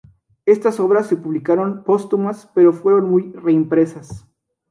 Estas 0.47 0.79
obras 0.79 1.05
se 1.05 1.15
publicaron 1.15 1.83
póstumas 1.83 2.49
pero 2.55 2.73
fueron 2.73 3.07
muy 3.11 3.31
reimpresas. 3.33 4.25